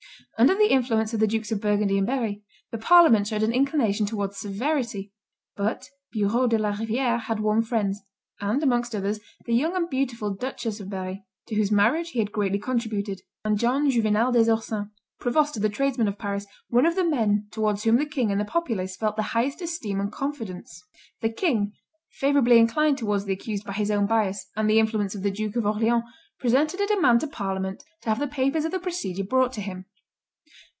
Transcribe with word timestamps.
Under 0.39 0.55
the 0.55 0.71
influence 0.71 1.13
of 1.13 1.19
the 1.19 1.27
Dukes 1.27 1.51
of 1.51 1.61
Burgundy 1.61 1.99
and 1.99 2.07
Berry, 2.07 2.41
the 2.71 2.79
parliament 2.79 3.27
showed 3.27 3.43
an 3.43 3.51
inclination 3.53 4.07
towards 4.07 4.37
severity; 4.37 5.13
but 5.55 5.87
Bureau 6.11 6.47
de 6.47 6.57
la 6.57 6.69
Riviere 6.71 7.19
had 7.19 7.39
warm 7.41 7.61
friends, 7.61 8.01
and 8.39 8.63
amongst 8.63 8.95
others, 8.95 9.19
the 9.45 9.53
young 9.53 9.75
and 9.75 9.87
beautiful 9.87 10.33
Duchess 10.33 10.79
of 10.79 10.89
Berry, 10.89 11.23
to 11.47 11.53
whose 11.55 11.71
marriage 11.71 12.11
he 12.11 12.19
had 12.19 12.31
greatly 12.31 12.57
contributed, 12.57 13.21
and 13.45 13.59
John 13.59 13.87
Juvenal 13.91 14.31
des 14.31 14.49
Ursins, 14.49 14.87
provost 15.19 15.57
of 15.57 15.61
the 15.61 15.69
tradesmen 15.69 16.07
of 16.07 16.17
Paris, 16.17 16.47
one 16.69 16.87
of 16.87 16.95
the 16.95 17.03
men 17.05 17.47
towards 17.51 17.83
whom 17.83 17.97
the 17.97 18.05
king 18.07 18.31
and 18.31 18.41
the 18.41 18.45
populace 18.45 18.95
felt 18.97 19.17
the 19.17 19.21
highest 19.37 19.61
esteem 19.61 19.99
and 19.99 20.11
confidence. 20.11 20.81
The 21.21 21.29
king, 21.29 21.73
favorably 22.13 22.57
inclined 22.57 22.97
towards 22.97 23.25
the 23.25 23.33
accused 23.33 23.63
by 23.65 23.73
his 23.73 23.91
own 23.91 24.07
bias 24.07 24.49
and 24.55 24.67
the 24.67 24.79
influence 24.79 25.13
of 25.13 25.21
the 25.21 25.29
Duke 25.31 25.55
of 25.55 25.67
Orleans, 25.67 26.03
presented 26.39 26.79
a 26.81 26.87
demand 26.87 27.19
to 27.19 27.27
parliament 27.27 27.83
to 28.01 28.09
have 28.09 28.17
the 28.19 28.27
papers 28.27 28.65
of 28.65 28.71
the 28.71 28.79
procedure 28.79 29.23
brought 29.23 29.53
to 29.53 29.61
him. 29.61 29.85